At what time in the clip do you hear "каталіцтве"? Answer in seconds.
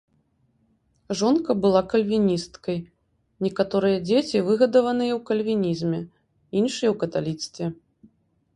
7.05-7.65